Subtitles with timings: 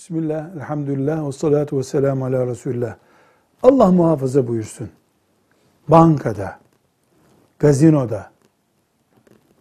[0.00, 2.96] Bismillah, elhamdülillah, ve salatu ve selamu ala Resulullah.
[3.62, 4.90] Allah muhafaza buyursun.
[5.88, 6.58] Bankada,
[7.58, 8.30] gazinoda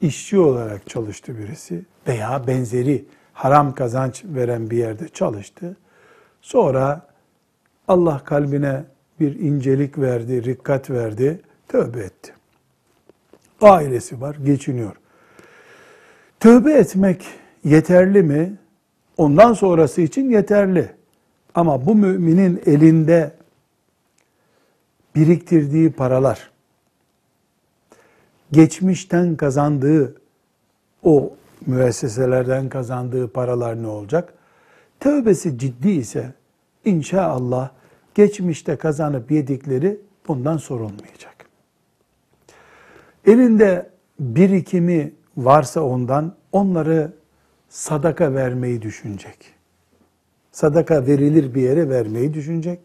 [0.02, 5.78] işçi olarak çalıştı birisi veya benzeri haram kazanç veren bir yerde çalıştı.
[6.42, 7.07] Sonra
[7.87, 8.83] Allah kalbine
[9.19, 12.33] bir incelik verdi, rikkat verdi, tövbe etti.
[13.61, 14.96] Ailesi var, geçiniyor.
[16.39, 17.25] Tövbe etmek
[17.64, 18.57] yeterli mi?
[19.19, 20.91] Ondan sonrası için yeterli.
[21.55, 23.32] Ama bu müminin elinde
[25.15, 26.51] biriktirdiği paralar,
[28.51, 30.15] geçmişten kazandığı
[31.04, 31.33] o
[31.65, 34.33] müesseselerden kazandığı paralar ne olacak?
[35.00, 36.33] Tövbesi ciddi ise
[36.86, 37.69] inşallah
[38.16, 41.45] geçmişte kazanıp yedikleri bundan sorulmayacak.
[43.25, 47.19] Elinde birikimi varsa ondan onları
[47.69, 49.53] sadaka vermeyi düşünecek.
[50.52, 52.80] Sadaka verilir bir yere vermeyi düşünecek.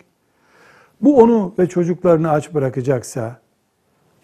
[1.00, 3.40] Bu onu ve çocuklarını aç bırakacaksa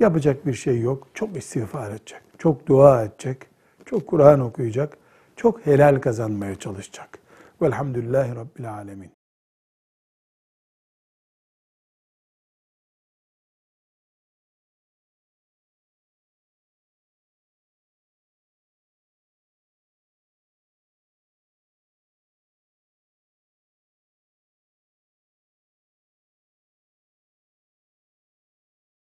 [0.00, 1.08] yapacak bir şey yok.
[1.14, 3.38] Çok istiğfar edecek, çok dua edecek,
[3.84, 4.96] çok Kur'an okuyacak,
[5.36, 7.18] çok helal kazanmaya çalışacak.
[7.62, 9.19] Velhamdülillahi Rabbil Alemin.